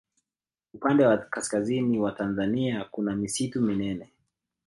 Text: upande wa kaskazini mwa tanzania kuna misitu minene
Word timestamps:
upande 0.73 1.05
wa 1.05 1.17
kaskazini 1.17 1.97
mwa 1.97 2.11
tanzania 2.11 2.85
kuna 2.91 3.15
misitu 3.15 3.61
minene 3.61 4.09